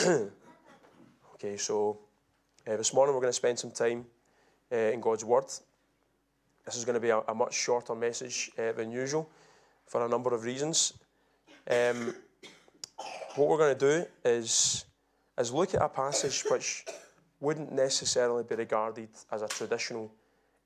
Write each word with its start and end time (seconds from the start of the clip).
okay, 1.34 1.56
so 1.58 1.98
uh, 2.66 2.76
this 2.76 2.94
morning 2.94 3.14
we're 3.14 3.20
going 3.20 3.32
to 3.32 3.36
spend 3.36 3.58
some 3.58 3.70
time 3.70 4.06
uh, 4.72 4.76
in 4.76 5.00
God's 5.00 5.26
Word. 5.26 5.44
This 6.64 6.76
is 6.76 6.86
going 6.86 6.94
to 6.94 7.00
be 7.00 7.10
a, 7.10 7.18
a 7.18 7.34
much 7.34 7.52
shorter 7.54 7.94
message 7.94 8.50
uh, 8.58 8.72
than 8.72 8.90
usual 8.90 9.28
for 9.86 10.06
a 10.06 10.08
number 10.08 10.32
of 10.32 10.44
reasons. 10.44 10.94
Um, 11.70 12.14
what 13.34 13.48
we're 13.48 13.58
going 13.58 13.76
to 13.76 14.02
do 14.02 14.06
is, 14.24 14.86
is 15.36 15.52
look 15.52 15.74
at 15.74 15.82
a 15.82 15.88
passage 15.88 16.44
which 16.50 16.86
wouldn't 17.38 17.72
necessarily 17.72 18.44
be 18.44 18.54
regarded 18.54 19.08
as 19.30 19.42
a 19.42 19.48
traditional 19.48 20.10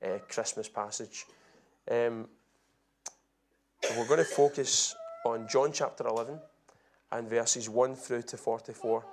uh, 0.01 0.19
Christmas 0.29 0.69
passage. 0.69 1.25
Um, 1.91 2.29
we're 3.97 4.07
going 4.07 4.19
to 4.19 4.23
focus 4.23 4.95
on 5.25 5.45
John 5.49 5.73
chapter 5.73 6.07
11 6.07 6.39
and 7.11 7.27
verses 7.27 7.69
1 7.69 7.95
through 7.95 8.21
to 8.21 8.37
44. 8.37 9.03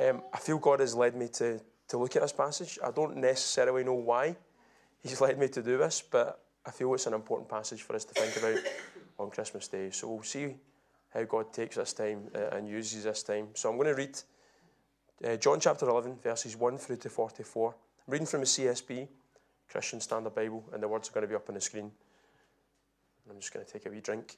Um, 0.00 0.22
I 0.32 0.38
feel 0.38 0.58
God 0.58 0.80
has 0.80 0.94
led 0.94 1.16
me 1.16 1.28
to, 1.28 1.60
to 1.88 1.96
look 1.98 2.16
at 2.16 2.22
this 2.22 2.32
passage. 2.32 2.78
I 2.84 2.90
don't 2.90 3.16
necessarily 3.16 3.84
know 3.84 3.94
why 3.94 4.36
He's 5.02 5.20
led 5.26 5.38
me 5.38 5.48
to 5.48 5.62
do 5.62 5.78
this, 5.78 6.02
but 6.02 6.42
I 6.64 6.70
feel 6.70 6.92
it's 6.94 7.06
an 7.06 7.14
important 7.14 7.48
passage 7.48 7.82
for 7.82 7.94
us 7.94 8.04
to 8.04 8.14
think 8.14 8.36
about 8.36 8.58
on 9.18 9.30
Christmas 9.30 9.68
Day. 9.68 9.90
So 9.90 10.08
we'll 10.08 10.22
see 10.22 10.56
how 11.14 11.22
God 11.24 11.52
takes 11.52 11.76
this 11.76 11.92
time 11.92 12.28
uh, 12.34 12.56
and 12.56 12.68
uses 12.68 13.04
this 13.04 13.22
time. 13.22 13.48
So 13.54 13.70
I'm 13.70 13.76
going 13.76 13.88
to 13.88 13.94
read 13.94 14.18
uh, 15.24 15.36
John 15.36 15.60
chapter 15.60 15.88
11, 15.88 16.16
verses 16.22 16.56
1 16.56 16.78
through 16.78 16.96
to 16.96 17.08
44. 17.08 17.74
I'm 18.06 18.12
reading 18.12 18.26
from 18.26 18.40
the 18.40 18.46
CSB, 18.46 19.08
Christian 19.70 20.00
Standard 20.00 20.34
Bible, 20.34 20.64
and 20.72 20.82
the 20.82 20.88
words 20.88 21.08
are 21.08 21.12
going 21.12 21.22
to 21.22 21.28
be 21.28 21.34
up 21.34 21.48
on 21.48 21.54
the 21.54 21.60
screen. 21.60 21.90
I'm 23.30 23.40
just 23.40 23.52
going 23.52 23.64
to 23.64 23.72
take 23.72 23.86
a 23.86 23.90
wee 23.90 24.00
drink. 24.00 24.36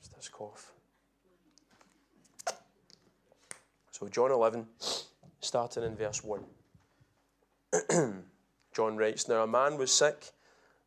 Just 0.00 0.14
this 0.16 0.28
cough. 0.28 0.72
So, 4.00 4.08
John 4.08 4.30
11, 4.30 4.66
starting 5.40 5.82
in 5.82 5.94
verse 5.94 6.24
1. 6.24 6.42
John 8.74 8.96
writes 8.96 9.28
Now 9.28 9.42
a 9.42 9.46
man 9.46 9.76
was 9.76 9.92
sick, 9.92 10.30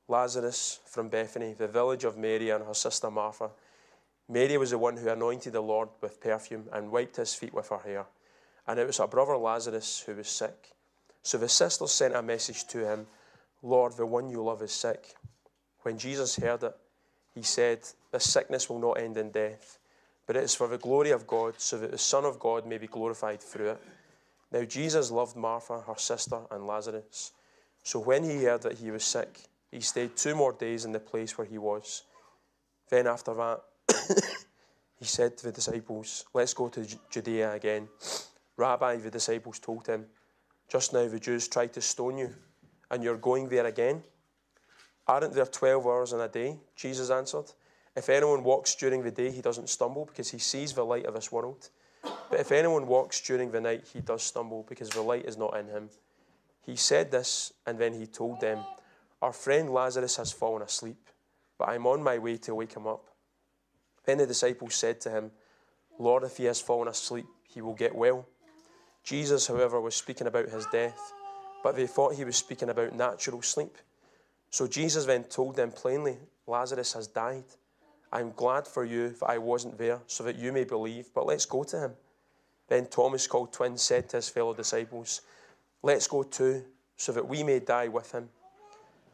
Lazarus 0.07 0.79
from 0.87 1.09
Bethany, 1.09 1.53
the 1.53 1.67
village 1.67 2.05
of 2.05 2.17
Mary 2.17 2.49
and 2.49 2.65
her 2.65 2.73
sister 2.73 3.11
Martha. 3.11 3.51
Mary 4.27 4.57
was 4.57 4.71
the 4.71 4.79
one 4.79 4.97
who 4.97 5.09
anointed 5.09 5.53
the 5.53 5.61
Lord 5.61 5.89
with 6.01 6.21
perfume 6.21 6.65
and 6.73 6.89
wiped 6.89 7.17
his 7.17 7.35
feet 7.35 7.53
with 7.53 7.69
her 7.69 7.77
hair. 7.77 8.07
And 8.65 8.79
it 8.79 8.87
was 8.87 8.97
her 8.97 9.05
brother 9.05 9.37
Lazarus 9.37 10.03
who 10.07 10.15
was 10.15 10.27
sick. 10.27 10.73
So 11.21 11.37
the 11.37 11.49
sisters 11.49 11.91
sent 11.91 12.15
a 12.15 12.23
message 12.23 12.65
to 12.69 12.79
him 12.79 13.05
Lord, 13.61 13.93
the 13.93 14.07
one 14.07 14.27
you 14.27 14.43
love 14.43 14.63
is 14.63 14.73
sick. 14.73 15.13
When 15.83 15.99
Jesus 15.99 16.37
heard 16.37 16.63
it, 16.63 16.75
he 17.35 17.43
said, 17.43 17.81
This 18.11 18.27
sickness 18.27 18.69
will 18.69 18.79
not 18.79 18.99
end 18.99 19.17
in 19.17 19.29
death, 19.29 19.77
but 20.25 20.35
it 20.35 20.43
is 20.43 20.55
for 20.55 20.67
the 20.67 20.77
glory 20.77 21.11
of 21.11 21.27
God, 21.27 21.55
so 21.57 21.77
that 21.77 21.91
the 21.91 21.97
Son 21.97 22.25
of 22.25 22.39
God 22.39 22.65
may 22.65 22.77
be 22.77 22.87
glorified 22.87 23.41
through 23.41 23.71
it. 23.71 23.81
Now 24.51 24.63
Jesus 24.63 25.11
loved 25.11 25.35
Martha, 25.35 25.81
her 25.81 25.97
sister, 25.97 26.41
and 26.51 26.67
Lazarus. 26.67 27.31
So 27.81 27.99
when 27.99 28.23
he 28.23 28.43
heard 28.43 28.61
that 28.61 28.77
he 28.77 28.91
was 28.91 29.03
sick, 29.03 29.39
he 29.71 29.81
stayed 29.81 30.15
two 30.15 30.35
more 30.35 30.53
days 30.53 30.85
in 30.85 30.91
the 30.91 30.99
place 30.99 31.37
where 31.37 31.47
he 31.47 31.57
was. 31.57 32.03
Then 32.89 33.07
after 33.07 33.33
that, 33.33 33.61
he 34.99 35.05
said 35.05 35.35
to 35.37 35.45
the 35.45 35.51
disciples, 35.51 36.25
Let's 36.33 36.53
go 36.53 36.69
to 36.69 36.87
Judea 37.09 37.53
again. 37.53 37.89
Rabbi, 38.55 38.97
the 38.97 39.09
disciples 39.09 39.59
told 39.59 39.87
him, 39.87 40.05
Just 40.69 40.93
now 40.93 41.07
the 41.07 41.19
Jews 41.19 41.47
tried 41.47 41.73
to 41.73 41.81
stone 41.81 42.19
you, 42.19 42.35
and 42.91 43.03
you're 43.03 43.17
going 43.17 43.49
there 43.49 43.65
again? 43.65 44.03
Aren't 45.07 45.33
there 45.33 45.45
12 45.45 45.85
hours 45.85 46.13
in 46.13 46.21
a 46.21 46.27
day? 46.27 46.59
Jesus 46.75 47.09
answered. 47.09 47.51
If 47.95 48.09
anyone 48.09 48.43
walks 48.43 48.75
during 48.75 49.03
the 49.03 49.11
day, 49.11 49.31
he 49.31 49.41
doesn't 49.41 49.69
stumble 49.69 50.05
because 50.05 50.31
he 50.31 50.39
sees 50.39 50.73
the 50.73 50.83
light 50.83 51.05
of 51.05 51.13
this 51.13 51.31
world. 51.31 51.69
But 52.01 52.39
if 52.39 52.51
anyone 52.51 52.87
walks 52.87 53.21
during 53.21 53.51
the 53.51 53.61
night, 53.61 53.87
he 53.93 54.01
does 54.01 54.23
stumble 54.23 54.65
because 54.67 54.89
the 54.89 55.01
light 55.01 55.25
is 55.25 55.37
not 55.37 55.55
in 55.57 55.67
him. 55.67 55.89
He 56.65 56.75
said 56.75 57.11
this, 57.11 57.53
and 57.65 57.77
then 57.77 57.93
he 57.93 58.07
told 58.07 58.41
them, 58.41 58.59
Our 59.21 59.33
friend 59.33 59.69
Lazarus 59.69 60.15
has 60.17 60.31
fallen 60.31 60.63
asleep, 60.63 61.09
but 61.57 61.69
I'm 61.69 61.85
on 61.85 62.01
my 62.01 62.17
way 62.17 62.37
to 62.37 62.55
wake 62.55 62.73
him 62.73 62.87
up. 62.87 63.09
Then 64.05 64.17
the 64.17 64.25
disciples 64.25 64.75
said 64.75 64.99
to 65.01 65.11
him, 65.11 65.31
Lord, 65.99 66.23
if 66.23 66.37
he 66.37 66.45
has 66.45 66.59
fallen 66.59 66.87
asleep, 66.87 67.27
he 67.47 67.61
will 67.61 67.75
get 67.75 67.93
well. 67.93 68.25
Jesus, 69.03 69.47
however, 69.47 69.79
was 69.79 69.95
speaking 69.95 70.27
about 70.27 70.49
his 70.49 70.65
death, 70.71 71.13
but 71.63 71.75
they 71.75 71.87
thought 71.87 72.15
he 72.15 72.25
was 72.25 72.35
speaking 72.35 72.69
about 72.69 72.95
natural 72.95 73.41
sleep. 73.41 73.77
So 74.49 74.67
Jesus 74.67 75.05
then 75.05 75.25
told 75.25 75.55
them 75.55 75.71
plainly, 75.71 76.17
Lazarus 76.47 76.93
has 76.93 77.07
died. 77.07 77.43
I'm 78.13 78.31
glad 78.35 78.67
for 78.67 78.85
you 78.85 79.09
that 79.09 79.25
I 79.25 79.39
wasn't 79.39 79.79
there, 79.79 79.99
so 80.05 80.23
that 80.23 80.37
you 80.37 80.51
may 80.51 80.65
believe, 80.65 81.07
but 81.15 81.25
let's 81.25 81.47
go 81.47 81.63
to 81.63 81.79
him. 81.79 81.91
Then 82.67 82.85
Thomas, 82.85 83.25
called 83.25 83.51
twin, 83.51 83.75
said 83.75 84.07
to 84.09 84.17
his 84.17 84.29
fellow 84.29 84.53
disciples, 84.53 85.21
Let's 85.81 86.05
go 86.05 86.21
too, 86.21 86.63
so 86.95 87.11
that 87.11 87.27
we 87.27 87.41
may 87.41 87.59
die 87.59 87.87
with 87.87 88.11
him. 88.11 88.29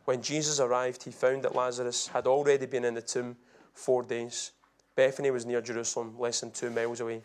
When 0.03 0.21
Jesus 0.21 0.59
arrived, 0.59 1.03
he 1.03 1.11
found 1.11 1.43
that 1.43 1.55
Lazarus 1.55 2.07
had 2.07 2.27
already 2.27 2.65
been 2.65 2.83
in 2.83 2.93
the 2.93 3.01
tomb 3.01 3.37
four 3.73 4.03
days. 4.03 4.51
Bethany 4.95 5.31
was 5.31 5.45
near 5.45 5.61
Jerusalem, 5.61 6.19
less 6.19 6.41
than 6.41 6.51
two 6.51 6.69
miles 6.69 6.99
away. 6.99 7.21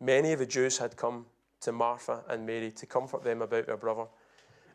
Many 0.00 0.32
of 0.32 0.38
the 0.38 0.46
Jews 0.46 0.78
had 0.78 0.96
come 0.96 1.26
to 1.60 1.72
Martha 1.72 2.22
and 2.28 2.46
Mary 2.46 2.70
to 2.70 2.86
comfort 2.86 3.22
them 3.22 3.42
about 3.42 3.66
their 3.66 3.76
brother. 3.76 4.06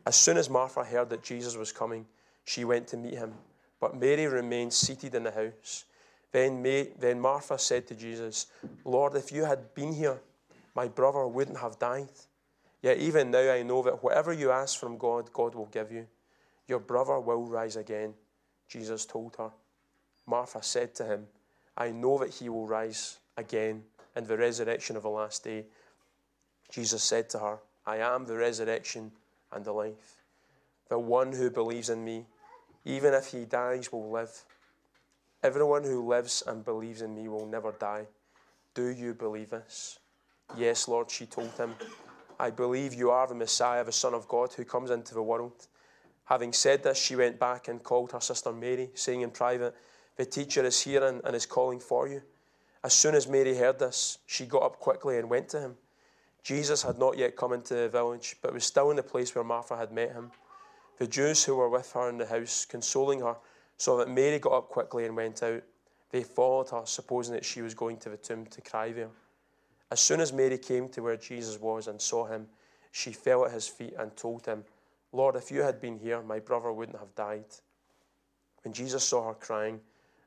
As 0.06 0.14
soon 0.14 0.36
as 0.36 0.48
Martha 0.48 0.84
heard 0.84 1.10
that 1.10 1.24
Jesus 1.24 1.56
was 1.56 1.72
coming, 1.72 2.06
she 2.44 2.64
went 2.64 2.86
to 2.88 2.96
meet 2.96 3.14
him, 3.14 3.34
but 3.80 3.98
Mary 3.98 4.26
remained 4.26 4.72
seated 4.72 5.16
in 5.16 5.24
the 5.24 5.32
house. 5.32 5.84
Then, 6.32 6.62
May, 6.62 6.90
then 6.98 7.20
Martha 7.20 7.58
said 7.58 7.86
to 7.86 7.94
Jesus, 7.94 8.46
Lord, 8.84 9.14
if 9.14 9.32
you 9.32 9.44
had 9.44 9.74
been 9.74 9.92
here, 9.92 10.20
my 10.74 10.88
brother 10.88 11.26
wouldn't 11.26 11.58
have 11.58 11.78
died. 11.78 12.10
Yet 12.82 12.98
even 12.98 13.30
now 13.30 13.50
I 13.50 13.62
know 13.62 13.82
that 13.82 14.02
whatever 14.02 14.32
you 14.32 14.50
ask 14.50 14.78
from 14.78 14.98
God, 14.98 15.32
God 15.32 15.54
will 15.54 15.66
give 15.66 15.90
you. 15.90 16.06
Your 16.68 16.78
brother 16.78 17.18
will 17.18 17.44
rise 17.44 17.76
again, 17.76 18.14
Jesus 18.68 19.06
told 19.06 19.36
her. 19.36 19.50
Martha 20.26 20.62
said 20.62 20.94
to 20.96 21.04
him, 21.04 21.26
I 21.76 21.90
know 21.90 22.18
that 22.18 22.34
he 22.34 22.48
will 22.48 22.66
rise 22.66 23.18
again 23.36 23.84
in 24.14 24.26
the 24.26 24.36
resurrection 24.36 24.96
of 24.96 25.04
the 25.04 25.08
last 25.08 25.44
day. 25.44 25.64
Jesus 26.70 27.02
said 27.02 27.30
to 27.30 27.38
her, 27.38 27.58
I 27.86 27.96
am 27.96 28.26
the 28.26 28.36
resurrection 28.36 29.12
and 29.50 29.64
the 29.64 29.72
life. 29.72 30.22
The 30.88 30.98
one 30.98 31.32
who 31.32 31.50
believes 31.50 31.88
in 31.88 32.04
me, 32.04 32.26
even 32.84 33.14
if 33.14 33.28
he 33.28 33.44
dies, 33.44 33.90
will 33.90 34.10
live. 34.10 34.44
Everyone 35.42 35.84
who 35.84 36.04
lives 36.04 36.42
and 36.46 36.64
believes 36.64 37.00
in 37.00 37.14
me 37.14 37.28
will 37.28 37.46
never 37.46 37.70
die. 37.70 38.06
Do 38.74 38.88
you 38.88 39.14
believe 39.14 39.50
this? 39.50 40.00
Yes, 40.56 40.88
Lord, 40.88 41.10
she 41.10 41.26
told 41.26 41.52
him. 41.52 41.74
I 42.40 42.50
believe 42.50 42.92
you 42.92 43.10
are 43.10 43.26
the 43.26 43.36
Messiah, 43.36 43.84
the 43.84 43.92
Son 43.92 44.14
of 44.14 44.26
God, 44.26 44.52
who 44.52 44.64
comes 44.64 44.90
into 44.90 45.14
the 45.14 45.22
world. 45.22 45.68
Having 46.24 46.54
said 46.54 46.82
this, 46.82 46.98
she 46.98 47.14
went 47.14 47.38
back 47.38 47.68
and 47.68 47.82
called 47.82 48.12
her 48.12 48.20
sister 48.20 48.52
Mary, 48.52 48.90
saying 48.94 49.20
in 49.20 49.30
private, 49.30 49.76
The 50.16 50.26
teacher 50.26 50.64
is 50.64 50.80
here 50.80 51.04
and, 51.04 51.20
and 51.24 51.36
is 51.36 51.46
calling 51.46 51.78
for 51.78 52.08
you. 52.08 52.22
As 52.82 52.92
soon 52.92 53.14
as 53.14 53.28
Mary 53.28 53.56
heard 53.56 53.78
this, 53.78 54.18
she 54.26 54.44
got 54.44 54.62
up 54.62 54.80
quickly 54.80 55.18
and 55.18 55.30
went 55.30 55.48
to 55.50 55.60
him. 55.60 55.76
Jesus 56.42 56.82
had 56.82 56.98
not 56.98 57.16
yet 57.16 57.36
come 57.36 57.52
into 57.52 57.74
the 57.74 57.88
village, 57.88 58.36
but 58.42 58.52
was 58.52 58.64
still 58.64 58.90
in 58.90 58.96
the 58.96 59.02
place 59.04 59.34
where 59.34 59.44
Martha 59.44 59.76
had 59.76 59.92
met 59.92 60.12
him. 60.12 60.32
The 60.98 61.06
Jews 61.06 61.44
who 61.44 61.54
were 61.54 61.68
with 61.68 61.92
her 61.92 62.08
in 62.08 62.18
the 62.18 62.26
house, 62.26 62.64
consoling 62.64 63.20
her, 63.20 63.36
saw 63.78 63.96
that 63.96 64.10
Mary 64.10 64.38
got 64.38 64.52
up 64.52 64.68
quickly 64.68 65.06
and 65.06 65.16
went 65.16 65.42
out. 65.42 65.62
They 66.10 66.22
followed 66.22 66.70
her, 66.70 66.82
supposing 66.84 67.34
that 67.34 67.44
she 67.44 67.62
was 67.62 67.74
going 67.74 67.96
to 67.98 68.10
the 68.10 68.16
tomb 68.16 68.46
to 68.46 68.60
cry 68.60 68.92
there. 68.92 69.10
As 69.90 70.00
soon 70.00 70.20
as 70.20 70.32
Mary 70.32 70.58
came 70.58 70.88
to 70.90 71.02
where 71.02 71.16
Jesus 71.16 71.58
was 71.58 71.86
and 71.86 72.00
saw 72.00 72.26
him, 72.26 72.46
she 72.92 73.12
fell 73.12 73.44
at 73.44 73.52
his 73.52 73.68
feet 73.68 73.94
and 73.98 74.14
told 74.16 74.44
him, 74.44 74.64
Lord, 75.12 75.36
if 75.36 75.50
you 75.50 75.62
had 75.62 75.80
been 75.80 75.98
here, 75.98 76.22
my 76.22 76.38
brother 76.38 76.72
wouldn't 76.72 76.98
have 76.98 77.14
died. 77.14 77.44
When 78.62 78.74
Jesus 78.74 79.04
saw 79.04 79.28
her 79.28 79.34
crying, 79.34 79.80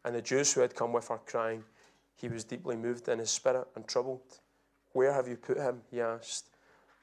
and 0.04 0.16
the 0.16 0.22
Jews 0.22 0.54
who 0.54 0.62
had 0.62 0.76
come 0.76 0.94
with 0.94 1.10
her 1.10 1.20
crying, 1.20 1.64
he 2.16 2.28
was 2.28 2.44
deeply 2.44 2.76
moved 2.76 3.08
in 3.08 3.20
his 3.20 3.30
spirit 3.30 3.68
and 3.76 3.88
troubled. 3.88 4.40
Where 4.94 5.14
have 5.14 5.28
you 5.28 5.36
put 5.36 5.58
him? 5.58 5.82
he 5.92 6.02
asked. 6.02 6.46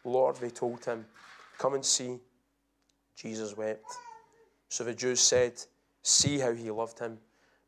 Lord, 0.04 0.36
they 0.36 0.50
told 0.50 0.84
him, 0.84 1.04
Come 1.58 1.74
and 1.74 1.84
see. 1.84 2.18
Jesus 3.16 3.56
wept. 3.56 3.84
So 4.68 4.84
the 4.84 4.94
Jews 4.94 5.20
said, 5.20 5.54
See 6.02 6.38
how 6.38 6.52
he 6.52 6.70
loved 6.70 6.98
him. 6.98 7.18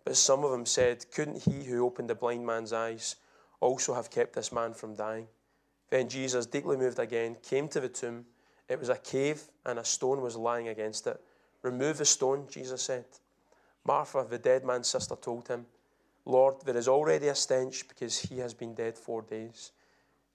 But 0.05 0.17
some 0.17 0.45
of 0.45 0.51
them 0.51 0.67
said, 0.67 1.11
Couldn't 1.13 1.43
he 1.43 1.65
who 1.65 1.85
opened 1.85 2.11
the 2.11 2.15
blind 2.15 2.47
man's 2.47 2.73
eyes 2.73 3.17
also 3.61 3.95
have 3.95 4.11
kept 4.11 4.35
this 4.35 4.53
man 4.53 4.73
from 4.75 4.95
dying? 4.95 5.29
Then 5.91 6.09
Jesus, 6.09 6.47
deeply 6.47 6.77
moved 6.77 6.99
again, 6.99 7.37
came 7.43 7.69
to 7.69 7.81
the 7.81 7.89
tomb. 7.89 8.25
It 8.69 8.79
was 8.79 8.89
a 8.89 8.97
cave, 8.97 9.43
and 9.67 9.79
a 9.79 9.85
stone 9.85 10.21
was 10.23 10.37
lying 10.37 10.69
against 10.69 11.07
it. 11.07 11.21
Remove 11.63 11.99
the 11.99 12.05
stone, 12.05 12.47
Jesus 12.49 12.83
said. 12.83 13.05
Martha, 13.85 14.25
the 14.29 14.39
dead 14.39 14.65
man's 14.65 14.89
sister, 14.89 15.17
told 15.17 15.49
him, 15.49 15.67
Lord, 16.25 16.57
there 16.65 16.77
is 16.77 16.89
already 16.89 17.29
a 17.29 17.35
stench 17.35 17.89
because 17.89 18.19
he 18.19 18.39
has 18.39 18.55
been 18.55 18.75
dead 18.75 18.97
four 18.97 19.23
days. 19.23 19.73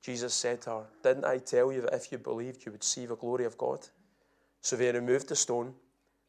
Jesus 0.02 0.34
said 0.34 0.62
to 0.64 0.70
her, 0.72 0.86
Didn't 1.04 1.26
I 1.26 1.38
tell 1.38 1.72
you 1.72 1.82
that 1.82 1.94
if 1.94 2.12
you 2.12 2.18
believed, 2.18 2.66
you 2.66 2.72
would 2.72 2.84
see 2.84 3.06
the 3.06 3.16
glory 3.16 3.46
of 3.46 3.58
God? 3.58 3.88
So 4.62 4.76
they 4.76 4.92
removed 4.92 5.30
the 5.30 5.36
stone. 5.36 5.74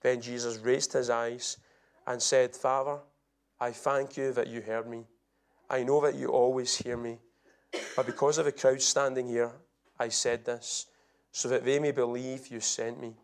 Then 0.06 0.20
Jesus 0.20 0.58
raised 0.58 0.92
his 0.92 1.10
eyes 1.10 1.56
and 2.06 2.22
said, 2.22 2.54
Father, 2.54 3.00
I 3.58 3.72
thank 3.72 4.16
you 4.16 4.32
that 4.34 4.46
you 4.46 4.60
heard 4.60 4.88
me. 4.88 5.02
I 5.68 5.82
know 5.82 6.00
that 6.02 6.14
you 6.14 6.28
always 6.28 6.76
hear 6.76 6.96
me, 6.96 7.18
But 7.96 8.06
because 8.06 8.38
of 8.38 8.44
the 8.44 8.52
crowd 8.52 8.80
standing 8.80 9.26
here, 9.26 9.50
I 9.98 10.10
said 10.10 10.44
this, 10.44 10.86
so 11.32 11.48
that 11.48 11.64
they 11.64 11.80
may 11.80 11.90
believe 11.90 12.46
you 12.46 12.60
sent 12.60 13.00
me. 13.00 13.16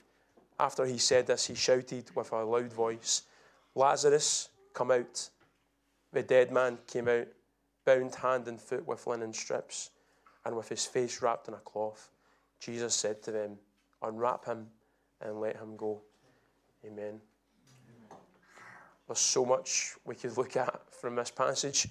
After 0.58 0.84
he 0.84 0.98
said 0.98 1.28
this, 1.28 1.46
he 1.46 1.54
shouted 1.54 2.10
with 2.16 2.32
a 2.32 2.42
loud 2.42 2.72
voice, 2.72 3.22
Lazarus, 3.76 4.48
come 4.74 4.90
out. 4.90 5.30
The 6.12 6.24
dead 6.24 6.50
man 6.50 6.78
came 6.88 7.06
out, 7.06 7.28
bound 7.84 8.16
hand 8.16 8.48
and 8.48 8.60
foot 8.60 8.88
with 8.88 9.06
linen 9.06 9.32
strips, 9.32 9.90
and 10.44 10.56
with 10.56 10.68
his 10.68 10.84
face 10.84 11.22
wrapped 11.22 11.46
in 11.46 11.54
a 11.54 11.58
cloth. 11.58 12.10
Jesus 12.58 12.92
said 12.92 13.22
to 13.22 13.30
them, 13.30 13.60
Unwrap 14.02 14.46
him 14.46 14.66
and 15.20 15.38
let 15.40 15.54
him 15.54 15.76
go. 15.76 16.02
Amen. 16.84 17.20
There's 19.06 19.18
so 19.18 19.44
much 19.44 19.94
we 20.04 20.14
could 20.14 20.36
look 20.36 20.56
at 20.56 20.80
from 20.90 21.14
this 21.14 21.30
passage. 21.30 21.88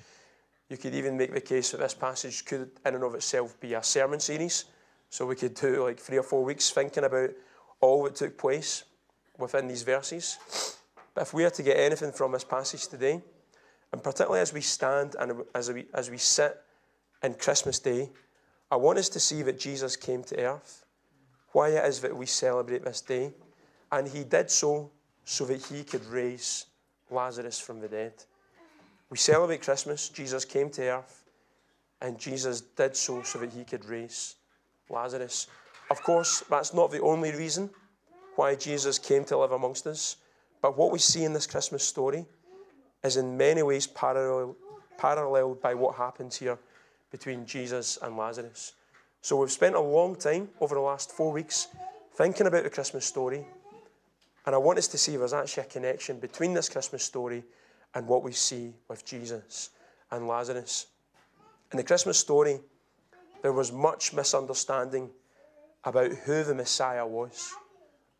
You 0.70 0.78
could 0.78 0.96
even 0.96 1.18
make 1.18 1.34
the 1.34 1.42
case 1.42 1.72
that 1.72 1.80
this 1.80 1.94
passage 1.94 2.46
could, 2.46 2.72
in 2.86 2.96
and 2.96 3.04
of 3.04 3.16
itself, 3.16 3.60
be 3.60 3.74
a 3.74 3.84
sermon 3.84 4.20
series. 4.20 4.66
So 5.10 5.26
we 5.26 5.36
could 5.36 5.54
do 5.54 5.84
like 5.84 6.00
three 6.00 6.18
or 6.18 6.24
four 6.24 6.44
weeks 6.44 6.70
thinking 6.70 7.04
about 7.04 7.30
all 7.80 8.04
that 8.04 8.16
took 8.16 8.38
place 8.38 8.84
within 9.38 9.68
these 9.68 9.84
verses. 9.84 10.38
But 11.14 11.22
if 11.22 11.34
we 11.34 11.44
are 11.46 11.50
to 11.52 11.64
get 11.64 11.78
anything 11.78 12.12
from 12.12 12.32
this 12.32 12.44
passage 12.44 12.88
today, 12.88 13.22
and 13.92 14.02
particularly 14.02 14.42
as 14.42 14.54
we 14.54 14.62
stand 14.62 15.16
and 15.20 15.44
as 15.54 15.72
we, 15.72 15.88
as 15.94 16.10
we 16.10 16.18
sit 16.18 16.58
in 17.24 17.34
Christmas 17.34 17.80
Day, 17.80 18.10
I 18.70 18.78
want 18.78 19.00
us 19.00 19.10
to 19.10 19.20
see 19.20 19.42
that 19.44 19.60
Jesus 19.60 19.96
came 19.96 20.24
to 20.24 20.40
earth, 20.42 20.86
why 21.52 21.70
it 21.70 21.86
is 21.86 22.00
that 22.02 22.16
we 22.16 22.26
celebrate 22.26 22.86
this 22.86 23.02
day, 23.02 23.34
and 23.92 24.08
he 24.08 24.24
did 24.24 24.50
so 24.50 24.92
so 25.26 25.46
that 25.46 25.66
he 25.66 25.84
could 25.84 26.06
raise 26.06 26.66
Lazarus 27.10 27.60
from 27.60 27.80
the 27.80 27.88
dead. 27.88 28.14
We 29.10 29.18
celebrate 29.18 29.62
Christmas. 29.62 30.10
Jesus 30.10 30.46
came 30.46 30.70
to 30.72 30.84
earth, 30.84 31.24
and 32.02 32.18
Jesus 32.18 32.62
did 32.62 32.96
so 32.96 33.22
so 33.24 33.40
that 33.40 33.52
he 33.52 33.64
could 33.64 33.86
raise 33.86 34.36
Lazarus. 34.90 35.48
Of 35.90 36.02
course, 36.04 36.44
that's 36.50 36.74
not 36.74 36.92
the 36.92 37.02
only 37.02 37.32
reason 37.32 37.70
why 38.36 38.56
Jesus 38.56 38.98
came 38.98 39.26
to 39.26 39.38
live 39.38 39.52
amongst 39.52 39.86
us, 39.88 40.16
but 40.62 40.78
what 40.78 40.92
we 40.92 41.00
see 41.00 41.26
in 41.26 41.34
this 41.34 41.46
Christmas 41.46 41.84
story 41.84 42.26
is 43.04 43.18
in 43.18 43.36
many 43.36 43.64
ways 43.64 43.88
parallel, 43.88 44.56
paralleled 44.98 45.62
by 45.62 45.74
what 45.74 45.96
happens 45.96 46.38
here 46.38 46.58
between 47.12 47.46
Jesus 47.46 47.98
and 48.02 48.16
Lazarus. 48.16 48.74
So 49.22 49.36
we've 49.36 49.52
spent 49.52 49.76
a 49.76 49.80
long 49.80 50.16
time 50.16 50.50
over 50.62 50.76
the 50.76 50.82
last 50.82 51.12
four 51.12 51.32
weeks 51.32 51.68
thinking 52.16 52.48
about 52.48 52.64
the 52.64 52.70
Christmas 52.70 53.06
story, 53.06 53.46
and 54.46 54.56
I 54.56 54.58
want 54.58 54.80
us 54.80 54.88
to 54.90 54.98
see 54.98 55.14
if 55.14 55.20
there's 55.20 55.34
actually 55.34 55.64
a 55.64 55.68
connection 55.68 56.20
between 56.20 56.54
this 56.54 56.70
Christmas 56.70 57.04
story 57.04 57.44
and 57.94 58.08
what 58.08 58.24
we 58.24 58.32
see 58.32 58.74
with 58.88 59.06
Jesus 59.06 59.70
and 60.12 60.28
Lazarus. 60.28 60.88
In 61.72 61.78
the 61.78 61.84
Christmas 61.84 62.18
story, 62.18 62.60
there 63.42 63.54
was 63.54 63.72
much 63.72 64.14
misunderstanding 64.14 65.10
about 65.84 66.12
who 66.12 66.44
the 66.44 66.56
Messiah 66.56 67.06
was. 67.06 67.54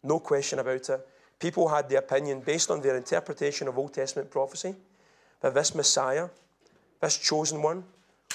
No 0.04 0.20
question 0.20 0.60
about 0.60 0.90
it. 0.90 1.08
People 1.40 1.68
had 1.68 1.90
the 1.90 1.98
opinion, 1.98 2.40
based 2.42 2.70
on 2.70 2.82
their 2.82 2.96
interpretation 2.96 3.68
of 3.68 3.78
Old 3.78 3.94
Testament 3.94 4.30
prophecy, 4.30 4.76
that 5.42 5.54
this 5.54 5.74
Messiah, 5.74 6.30
this 7.00 7.18
chosen 7.18 7.62
one, 7.62 7.84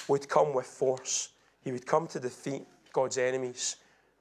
would 0.09 0.29
come 0.29 0.53
with 0.53 0.67
force. 0.67 1.31
He 1.63 1.73
would 1.73 1.87
come 1.87 2.07
to 2.09 2.21
defeat 2.21 2.63
God's 2.93 3.19
enemies 3.19 3.77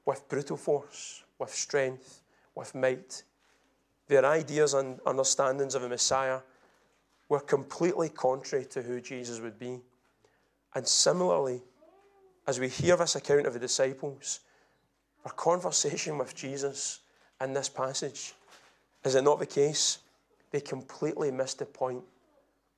with 0.05 0.27
brutal 0.29 0.57
force, 0.57 1.23
with 1.39 1.53
strength, 1.53 2.21
with 2.53 2.73
might. 2.75 3.23
Their 4.07 4.25
ideas 4.25 4.73
and 4.73 4.99
understandings 5.05 5.75
of 5.75 5.83
a 5.83 5.89
Messiah 5.89 6.39
were 7.29 7.39
completely 7.39 8.09
contrary 8.09 8.65
to 8.65 8.81
who 8.81 9.01
Jesus 9.01 9.39
would 9.39 9.57
be. 9.57 9.79
And 10.75 10.87
similarly, 10.87 11.63
as 12.47 12.59
we 12.59 12.69
hear 12.69 12.95
this 12.95 13.15
account 13.15 13.47
of 13.47 13.53
the 13.53 13.59
disciples, 13.59 14.41
our 15.25 15.31
conversation 15.31 16.17
with 16.17 16.35
Jesus 16.35 16.99
in 17.41 17.53
this 17.53 17.69
passage, 17.69 18.33
is 19.03 19.15
it 19.15 19.23
not 19.23 19.39
the 19.39 19.45
case? 19.45 19.99
They 20.51 20.61
completely 20.61 21.31
missed 21.31 21.59
the 21.59 21.65
point 21.65 22.03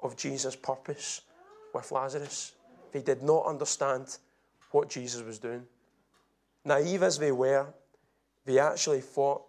of 0.01 0.15
Jesus' 0.15 0.55
purpose 0.55 1.21
with 1.73 1.91
Lazarus. 1.91 2.53
They 2.91 3.01
did 3.01 3.21
not 3.21 3.45
understand 3.45 4.17
what 4.71 4.89
Jesus 4.89 5.21
was 5.21 5.39
doing. 5.39 5.63
Naive 6.63 7.03
as 7.03 7.17
they 7.17 7.31
were, 7.31 7.67
they 8.45 8.59
actually 8.59 9.01
thought 9.01 9.43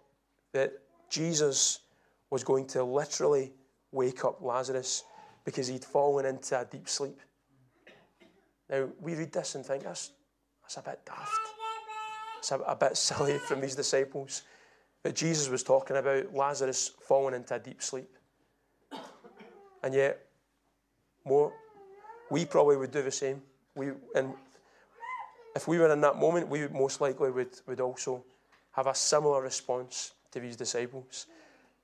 that 0.51 0.73
Jesus 1.09 1.79
was 2.29 2.43
going 2.43 2.65
to 2.67 2.83
literally 2.83 3.53
wake 3.91 4.23
up 4.23 4.41
Lazarus 4.41 5.03
because 5.45 5.67
he'd 5.67 5.83
fallen 5.83 6.25
into 6.25 6.59
a 6.59 6.65
deep 6.65 6.87
sleep. 6.87 7.19
Now, 8.69 8.87
we 9.01 9.15
read 9.15 9.31
this 9.31 9.55
and 9.55 9.65
think 9.65 9.83
that's, 9.83 10.11
that's 10.61 10.77
a 10.77 10.81
bit 10.81 10.99
daft. 11.05 11.31
It's 12.37 12.51
a, 12.51 12.59
a 12.59 12.75
bit 12.75 12.95
silly 12.97 13.37
from 13.47 13.61
these 13.61 13.75
disciples. 13.75 14.43
But 15.01 15.15
Jesus 15.15 15.49
was 15.49 15.63
talking 15.63 15.97
about 15.97 16.35
Lazarus 16.35 16.91
falling 17.07 17.33
into 17.33 17.55
a 17.55 17.59
deep 17.59 17.81
sleep. 17.81 18.09
And 19.81 19.93
yet, 19.93 20.25
more, 21.25 21.53
we 22.29 22.45
probably 22.45 22.77
would 22.77 22.91
do 22.91 23.01
the 23.01 23.11
same. 23.11 23.41
We, 23.75 23.91
and 24.13 24.33
if 25.55 25.67
we 25.67 25.79
were 25.79 25.91
in 25.91 26.01
that 26.01 26.17
moment, 26.17 26.49
we 26.49 26.67
most 26.67 27.01
likely 27.01 27.31
would, 27.31 27.59
would 27.65 27.79
also 27.79 28.23
have 28.71 28.87
a 28.87 28.93
similar 28.93 29.41
response 29.41 30.13
to 30.31 30.39
these 30.39 30.55
disciples. 30.55 31.27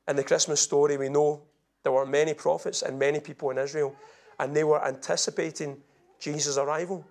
In 0.08 0.16
the 0.16 0.24
Christmas 0.24 0.62
story, 0.62 0.98
we 0.98 1.10
know 1.10 1.42
there 1.84 1.92
were 1.92 2.06
many 2.06 2.34
prophets 2.34 2.82
and 2.82 2.98
many 2.98 3.20
people 3.20 3.50
in 3.50 3.58
Israel, 3.58 3.96
and 4.40 4.56
they 4.56 4.64
were 4.64 4.86
anticipating 4.86 5.78
Jesus' 6.20 6.58
arrival. 6.58 7.06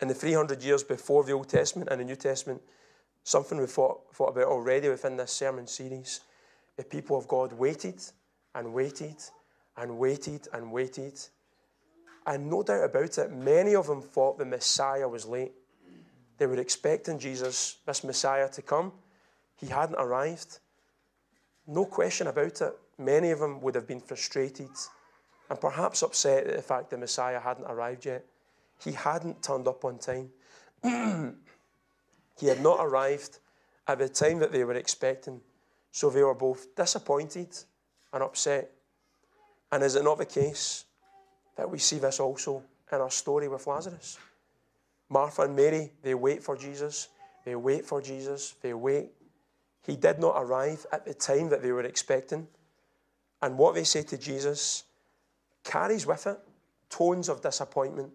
In 0.00 0.08
the 0.08 0.14
300 0.14 0.62
years 0.62 0.82
before 0.82 1.24
the 1.24 1.32
Old 1.32 1.48
Testament 1.48 1.90
and 1.90 2.00
the 2.00 2.04
New 2.04 2.16
Testament, 2.16 2.60
something 3.24 3.58
we've 3.58 3.70
thought, 3.70 4.14
thought 4.14 4.30
about 4.30 4.48
already 4.48 4.88
within 4.88 5.16
this 5.16 5.32
sermon 5.32 5.66
series, 5.66 6.20
the 6.76 6.84
people 6.84 7.16
of 7.16 7.28
God 7.28 7.52
waited 7.52 8.02
and 8.54 8.72
waited 8.72 9.16
and 9.76 9.98
waited 9.98 10.48
and 10.52 10.72
waited. 10.72 11.20
And 12.26 12.48
no 12.48 12.62
doubt 12.62 12.84
about 12.84 13.18
it, 13.18 13.32
many 13.32 13.74
of 13.74 13.86
them 13.86 14.02
thought 14.02 14.38
the 14.38 14.44
Messiah 14.44 15.08
was 15.08 15.26
late. 15.26 15.52
They 16.38 16.46
were 16.46 16.60
expecting 16.60 17.18
Jesus, 17.18 17.78
this 17.86 18.04
Messiah, 18.04 18.48
to 18.50 18.62
come. 18.62 18.92
He 19.56 19.66
hadn't 19.66 19.96
arrived. 19.96 20.58
No 21.66 21.84
question 21.84 22.26
about 22.26 22.60
it. 22.60 22.72
Many 22.98 23.30
of 23.30 23.38
them 23.38 23.60
would 23.60 23.74
have 23.74 23.86
been 23.86 24.00
frustrated 24.00 24.70
and 25.48 25.60
perhaps 25.60 26.02
upset 26.02 26.46
at 26.46 26.56
the 26.56 26.62
fact 26.62 26.90
the 26.90 26.98
Messiah 26.98 27.40
hadn't 27.40 27.66
arrived 27.66 28.06
yet. 28.06 28.24
He 28.82 28.92
hadn't 28.92 29.42
turned 29.42 29.68
up 29.68 29.84
on 29.84 29.98
time. 29.98 30.30
he 32.40 32.46
had 32.46 32.62
not 32.62 32.78
arrived 32.80 33.38
at 33.86 33.98
the 33.98 34.08
time 34.08 34.38
that 34.38 34.52
they 34.52 34.64
were 34.64 34.74
expecting. 34.74 35.40
So 35.90 36.08
they 36.10 36.22
were 36.22 36.34
both 36.34 36.74
disappointed 36.74 37.48
and 38.12 38.22
upset. 38.22 38.70
And 39.70 39.82
is 39.82 39.94
it 39.94 40.04
not 40.04 40.18
the 40.18 40.26
case 40.26 40.84
that 41.56 41.70
we 41.70 41.78
see 41.78 41.98
this 41.98 42.18
also 42.18 42.62
in 42.90 42.98
our 42.98 43.10
story 43.10 43.48
with 43.48 43.66
Lazarus? 43.66 44.18
Martha 45.10 45.42
and 45.42 45.54
Mary, 45.54 45.92
they 46.02 46.14
wait 46.14 46.42
for 46.42 46.56
Jesus. 46.56 47.08
They 47.44 47.54
wait 47.54 47.84
for 47.84 48.00
Jesus. 48.00 48.54
They 48.62 48.72
wait. 48.72 49.10
He 49.84 49.96
did 49.96 50.18
not 50.18 50.34
arrive 50.36 50.86
at 50.92 51.04
the 51.04 51.14
time 51.14 51.48
that 51.48 51.62
they 51.62 51.72
were 51.72 51.82
expecting. 51.82 52.46
And 53.40 53.58
what 53.58 53.74
they 53.74 53.84
say 53.84 54.02
to 54.04 54.16
Jesus 54.16 54.84
carries 55.64 56.06
with 56.06 56.26
it 56.26 56.38
tones 56.88 57.28
of 57.28 57.40
disappointment 57.40 58.10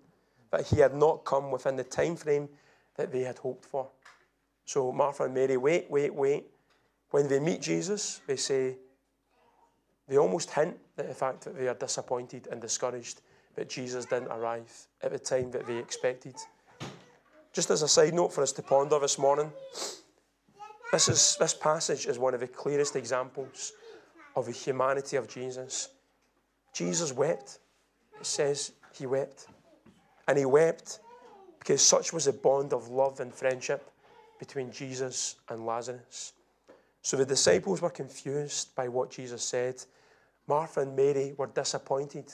that 0.52 0.68
he 0.68 0.80
had 0.80 0.96
not 0.96 1.26
come 1.26 1.52
within 1.52 1.76
the 1.76 1.84
time 1.84 2.16
frame 2.16 2.48
that 2.96 3.12
they 3.12 3.22
had 3.22 3.38
hoped 3.40 3.66
for. 3.66 3.90
So 4.66 4.92
Martha 4.92 5.24
and 5.24 5.34
Mary 5.34 5.58
wait, 5.58 5.90
wait, 5.90 6.14
wait. 6.14 6.46
When 7.10 7.28
they 7.28 7.40
meet 7.40 7.62
Jesus, 7.62 8.22
they 8.28 8.36
say, 8.36 8.76
they 10.08 10.18
almost 10.18 10.52
hint 10.52 10.78
at 10.98 11.08
the 11.08 11.14
fact 11.14 11.42
that 11.42 11.58
they 11.58 11.68
are 11.68 11.74
disappointed 11.74 12.48
and 12.52 12.62
discouraged 12.62 13.22
that 13.56 13.70
Jesus 13.70 14.06
didn't 14.06 14.28
arrive 14.28 14.72
at 15.02 15.12
the 15.12 15.20
time 15.20 15.52
that 15.52 15.66
they 15.66 15.78
expected. 15.78 16.36
Just 17.52 17.72
as 17.72 17.82
a 17.82 17.88
side 17.88 18.14
note 18.14 18.32
for 18.32 18.44
us 18.44 18.52
to 18.54 18.62
ponder 18.62 19.00
this 19.00 19.18
morning, 19.18 19.52
this, 20.92 21.10
is, 21.10 21.38
this 21.40 21.54
passage 21.54 22.06
is 22.06 22.20
one 22.20 22.34
of 22.34 22.40
the 22.40 22.48
clearest 22.48 22.96
examples 22.96 23.74
of 24.36 24.46
the 24.46 24.52
humanity 24.52 25.18
of 25.18 25.28
Jesus. 25.28 25.90
Jesus 26.74 27.12
wept. 27.12 27.60
It 28.20 28.26
says 28.26 28.72
he 28.94 29.06
wept. 29.06 29.48
And 30.28 30.38
he 30.38 30.46
wept 30.46 31.00
because 31.60 31.82
such 31.82 32.14
was 32.14 32.26
the 32.26 32.34
bond 32.34 32.74
of 32.74 32.90
love 32.90 33.20
and 33.20 33.34
friendship 33.34 33.92
between 34.40 34.72
Jesus 34.72 35.36
and 35.50 35.66
Lazarus. 35.66 36.34
So 37.02 37.18
the 37.18 37.26
disciples 37.26 37.82
were 37.82 37.90
confused 37.90 38.76
by 38.76 38.88
what 38.88 39.10
Jesus 39.10 39.44
said. 39.44 39.84
Martha 40.48 40.82
and 40.82 40.96
Mary 40.96 41.34
were 41.38 41.48
disappointed 41.48 42.32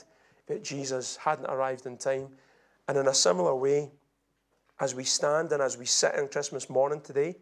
that 0.48 0.64
Jesus 0.64 1.16
hadn't 1.18 1.46
arrived 1.46 1.86
in 1.86 1.98
time. 1.98 2.28
And 2.88 2.98
in 2.98 3.08
a 3.08 3.14
similar 3.14 3.56
way, 3.56 3.92
as 4.80 4.94
we 4.94 5.04
stand 5.04 5.52
and 5.52 5.62
as 5.62 5.78
we 5.78 5.86
sit 5.86 6.16
in 6.16 6.28
Christmas 6.28 6.70
morning 6.70 7.02
today, 7.02 7.36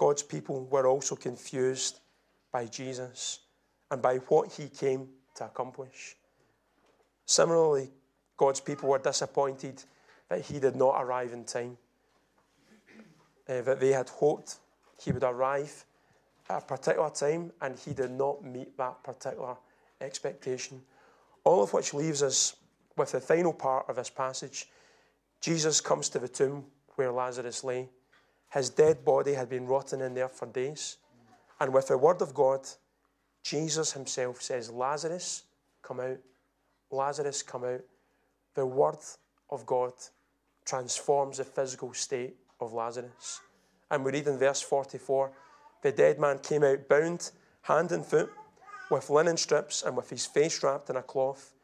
God's 0.00 0.22
people 0.22 0.64
were 0.64 0.86
also 0.86 1.14
confused 1.14 2.00
by 2.50 2.64
Jesus 2.64 3.40
and 3.90 4.00
by 4.00 4.16
what 4.16 4.50
he 4.50 4.70
came 4.70 5.10
to 5.34 5.44
accomplish. 5.44 6.16
Similarly, 7.26 7.90
God's 8.38 8.60
people 8.60 8.88
were 8.88 8.98
disappointed 8.98 9.84
that 10.30 10.40
he 10.40 10.58
did 10.58 10.74
not 10.74 11.02
arrive 11.02 11.34
in 11.34 11.44
time, 11.44 11.76
uh, 13.46 13.60
that 13.60 13.78
they 13.78 13.92
had 13.92 14.08
hoped 14.08 14.56
he 14.98 15.12
would 15.12 15.22
arrive 15.22 15.84
at 16.48 16.62
a 16.62 16.64
particular 16.64 17.10
time, 17.10 17.52
and 17.60 17.78
he 17.78 17.92
did 17.92 18.10
not 18.10 18.42
meet 18.42 18.74
that 18.78 19.04
particular 19.04 19.54
expectation. 20.00 20.80
All 21.44 21.62
of 21.62 21.74
which 21.74 21.92
leaves 21.92 22.22
us 22.22 22.56
with 22.96 23.12
the 23.12 23.20
final 23.20 23.52
part 23.52 23.84
of 23.90 23.96
this 23.96 24.08
passage. 24.08 24.66
Jesus 25.42 25.82
comes 25.82 26.08
to 26.08 26.18
the 26.18 26.28
tomb 26.28 26.64
where 26.96 27.12
Lazarus 27.12 27.62
lay. 27.64 27.90
His 28.52 28.70
dead 28.70 29.04
body 29.04 29.34
had 29.34 29.48
been 29.48 29.66
rotting 29.66 30.00
in 30.00 30.14
there 30.14 30.28
for 30.28 30.46
days. 30.46 30.96
And 31.60 31.72
with 31.72 31.88
the 31.88 31.98
word 31.98 32.20
of 32.20 32.34
God, 32.34 32.66
Jesus 33.42 33.92
himself 33.92 34.42
says, 34.42 34.70
Lazarus, 34.70 35.44
come 35.82 36.00
out. 36.00 36.18
Lazarus, 36.90 37.42
come 37.42 37.64
out. 37.64 37.82
The 38.54 38.66
word 38.66 38.98
of 39.50 39.64
God 39.66 39.92
transforms 40.64 41.38
the 41.38 41.44
physical 41.44 41.94
state 41.94 42.34
of 42.60 42.72
Lazarus. 42.72 43.40
And 43.90 44.04
we 44.04 44.12
read 44.12 44.26
in 44.26 44.38
verse 44.38 44.60
44 44.60 45.32
the 45.82 45.92
dead 45.92 46.18
man 46.18 46.38
came 46.38 46.62
out 46.62 46.88
bound 46.88 47.30
hand 47.62 47.92
and 47.92 48.04
foot 48.04 48.30
with 48.90 49.10
linen 49.10 49.36
strips 49.36 49.82
and 49.82 49.96
with 49.96 50.10
his 50.10 50.26
face 50.26 50.62
wrapped 50.62 50.90
in 50.90 50.96
a 50.96 51.02
cloth. 51.02 51.54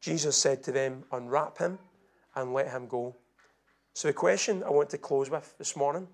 Jesus 0.00 0.36
said 0.36 0.62
to 0.62 0.72
them, 0.72 1.04
Unwrap 1.12 1.58
him 1.58 1.78
and 2.34 2.54
let 2.54 2.70
him 2.70 2.86
go. 2.86 3.16
So, 3.94 4.08
the 4.08 4.14
question 4.14 4.62
I 4.62 4.70
want 4.70 4.90
to 4.90 4.98
close 4.98 5.28
with 5.28 5.58
this 5.58 5.76
morning, 5.76 6.06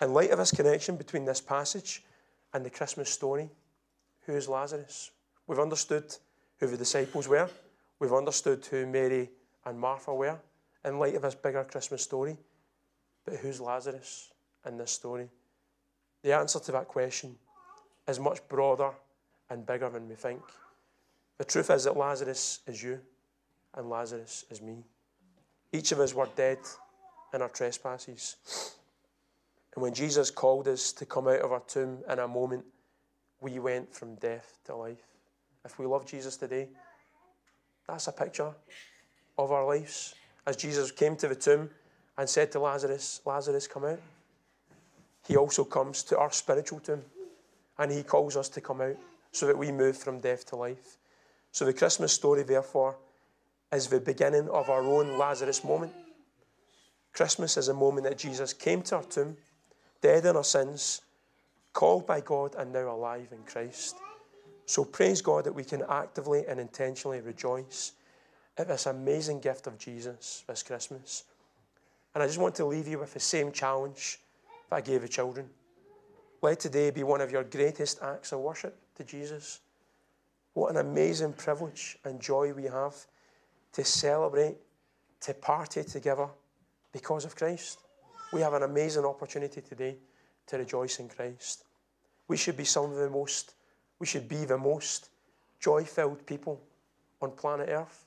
in 0.00 0.14
light 0.14 0.30
of 0.30 0.38
this 0.38 0.50
connection 0.50 0.96
between 0.96 1.24
this 1.24 1.40
passage 1.40 2.02
and 2.52 2.64
the 2.64 2.70
Christmas 2.70 3.10
story, 3.10 3.50
who 4.26 4.34
is 4.34 4.48
Lazarus? 4.48 5.10
We've 5.46 5.58
understood 5.58 6.14
who 6.58 6.66
the 6.66 6.76
disciples 6.76 7.28
were, 7.28 7.48
we've 7.98 8.12
understood 8.12 8.64
who 8.66 8.86
Mary 8.86 9.30
and 9.64 9.78
Martha 9.78 10.14
were 10.14 10.38
in 10.84 10.98
light 10.98 11.14
of 11.14 11.22
this 11.22 11.34
bigger 11.34 11.64
Christmas 11.64 12.02
story. 12.02 12.36
But 13.24 13.36
who's 13.36 13.60
Lazarus 13.60 14.30
in 14.66 14.78
this 14.78 14.90
story? 14.90 15.28
The 16.22 16.32
answer 16.34 16.60
to 16.60 16.72
that 16.72 16.88
question 16.88 17.36
is 18.08 18.18
much 18.18 18.46
broader 18.48 18.90
and 19.50 19.66
bigger 19.66 19.90
than 19.90 20.08
we 20.08 20.14
think. 20.14 20.40
The 21.38 21.44
truth 21.44 21.70
is 21.70 21.84
that 21.84 21.96
Lazarus 21.96 22.60
is 22.66 22.82
you 22.82 23.00
and 23.74 23.88
Lazarus 23.88 24.44
is 24.50 24.60
me. 24.60 24.84
Each 25.72 25.92
of 25.92 26.00
us 26.00 26.14
were 26.14 26.28
dead 26.36 26.58
in 27.32 27.42
our 27.42 27.48
trespasses. 27.48 28.36
And 29.74 29.82
when 29.82 29.94
Jesus 29.94 30.30
called 30.30 30.68
us 30.68 30.92
to 30.94 31.06
come 31.06 31.28
out 31.28 31.40
of 31.40 31.52
our 31.52 31.60
tomb 31.60 31.98
in 32.10 32.18
a 32.18 32.28
moment, 32.28 32.64
we 33.40 33.58
went 33.58 33.94
from 33.94 34.16
death 34.16 34.58
to 34.64 34.74
life. 34.74 35.02
If 35.64 35.78
we 35.78 35.86
love 35.86 36.06
Jesus 36.06 36.36
today, 36.36 36.68
that's 37.86 38.08
a 38.08 38.12
picture 38.12 38.52
of 39.38 39.52
our 39.52 39.64
lives. 39.64 40.14
As 40.46 40.56
Jesus 40.56 40.90
came 40.90 41.16
to 41.16 41.28
the 41.28 41.34
tomb 41.34 41.70
and 42.18 42.28
said 42.28 42.52
to 42.52 42.60
Lazarus, 42.60 43.20
Lazarus, 43.24 43.66
come 43.66 43.84
out. 43.84 44.00
He 45.26 45.36
also 45.36 45.64
comes 45.64 46.02
to 46.04 46.18
our 46.18 46.32
spiritual 46.32 46.80
tomb 46.80 47.02
and 47.78 47.90
he 47.90 48.02
calls 48.02 48.36
us 48.36 48.48
to 48.50 48.60
come 48.60 48.80
out 48.80 48.96
so 49.32 49.46
that 49.46 49.56
we 49.56 49.70
move 49.70 49.96
from 49.96 50.20
death 50.20 50.46
to 50.46 50.56
life. 50.56 50.98
So 51.52 51.64
the 51.64 51.72
Christmas 51.72 52.12
story, 52.12 52.42
therefore, 52.42 52.96
is 53.72 53.86
the 53.86 54.00
beginning 54.00 54.48
of 54.48 54.68
our 54.68 54.82
own 54.82 55.18
Lazarus 55.18 55.64
moment. 55.64 55.92
Christmas 57.12 57.56
is 57.56 57.68
a 57.68 57.74
moment 57.74 58.04
that 58.04 58.18
Jesus 58.18 58.52
came 58.52 58.82
to 58.82 58.96
our 58.96 59.02
tomb, 59.04 59.36
dead 60.00 60.24
in 60.24 60.36
our 60.36 60.44
sins, 60.44 61.02
called 61.72 62.06
by 62.06 62.20
God, 62.20 62.54
and 62.56 62.72
now 62.72 62.94
alive 62.94 63.28
in 63.32 63.42
Christ. 63.44 63.96
So 64.66 64.84
praise 64.84 65.20
God 65.20 65.44
that 65.44 65.52
we 65.52 65.64
can 65.64 65.82
actively 65.88 66.44
and 66.46 66.60
intentionally 66.60 67.20
rejoice 67.20 67.92
at 68.56 68.68
this 68.68 68.86
amazing 68.86 69.40
gift 69.40 69.66
of 69.66 69.78
Jesus 69.78 70.44
this 70.46 70.62
Christmas. 70.62 71.24
And 72.14 72.22
I 72.22 72.26
just 72.26 72.38
want 72.38 72.54
to 72.56 72.64
leave 72.64 72.88
you 72.88 72.98
with 72.98 73.14
the 73.14 73.20
same 73.20 73.52
challenge 73.52 74.18
that 74.68 74.76
I 74.76 74.80
gave 74.80 75.02
the 75.02 75.08
children. 75.08 75.48
Let 76.42 76.60
today 76.60 76.90
be 76.90 77.02
one 77.02 77.20
of 77.20 77.30
your 77.30 77.44
greatest 77.44 78.02
acts 78.02 78.32
of 78.32 78.40
worship 78.40 78.76
to 78.96 79.04
Jesus. 79.04 79.60
What 80.54 80.70
an 80.70 80.78
amazing 80.78 81.34
privilege 81.34 81.98
and 82.04 82.20
joy 82.20 82.52
we 82.52 82.64
have 82.64 82.94
to 83.72 83.84
celebrate, 83.84 84.56
to 85.20 85.34
party 85.34 85.84
together 85.84 86.28
because 86.92 87.24
of 87.24 87.36
Christ. 87.36 87.78
We 88.32 88.40
have 88.42 88.54
an 88.54 88.62
amazing 88.62 89.04
opportunity 89.04 89.60
today 89.60 89.96
to 90.46 90.58
rejoice 90.58 91.00
in 91.00 91.08
Christ. 91.08 91.64
We 92.28 92.36
should 92.36 92.56
be 92.56 92.64
some 92.64 92.90
of 92.90 92.96
the 92.96 93.10
most, 93.10 93.54
we 93.98 94.06
should 94.06 94.28
be 94.28 94.44
the 94.44 94.58
most 94.58 95.10
joy 95.58 95.84
filled 95.84 96.24
people 96.26 96.60
on 97.20 97.32
planet 97.32 97.68
Earth 97.68 98.06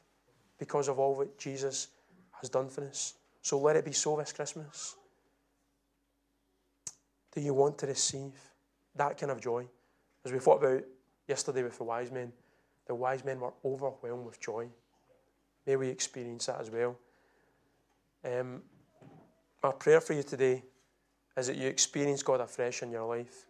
because 0.58 0.88
of 0.88 0.98
all 0.98 1.16
that 1.18 1.38
Jesus 1.38 1.90
has 2.40 2.50
done 2.50 2.70
for 2.70 2.88
us. 2.88 3.16
So 3.42 3.60
let 3.60 3.76
it 3.76 3.86
be 3.86 3.92
so 3.92 4.18
this 4.18 4.32
Christmas. 4.32 4.96
Do 7.34 7.42
you 7.42 7.54
want 7.54 7.78
to 7.80 7.88
receive 7.88 8.34
that 8.96 9.18
kind 9.18 9.32
of 9.32 9.42
joy? 9.42 9.66
As 10.24 10.32
we 10.32 10.40
thought 10.40 10.64
about 10.64 10.84
yesterday 11.28 11.64
with 11.64 11.78
the 11.78 11.84
wise 11.84 12.12
men, 12.12 12.32
the 12.88 12.96
wise 12.96 13.26
men 13.26 13.40
were 13.40 13.54
overwhelmed 13.66 14.26
with 14.26 14.40
joy. 14.40 14.68
May 15.66 15.76
we 15.76 15.90
experience 15.90 16.46
that 16.46 16.62
as 16.62 16.70
well. 16.70 16.98
Um, 18.24 18.62
my 19.64 19.72
prayer 19.72 20.02
for 20.02 20.14
you 20.14 20.24
today 20.24 20.62
is 21.38 21.48
that 21.48 21.56
you 21.56 21.68
experience 21.68 22.22
God 22.22 22.42
afresh 22.42 22.84
in 22.84 22.92
your 22.92 23.08
life 23.08 23.46